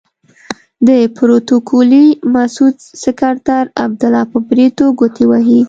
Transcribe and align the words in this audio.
د 0.87 0.89
پروتوکولي 1.15 2.05
مسعود 2.33 2.75
سکرتر 3.03 3.63
عبدالله 3.83 4.23
په 4.31 4.37
بریتو 4.47 4.85
ګوتې 4.99 5.25
وهي. 5.27 5.59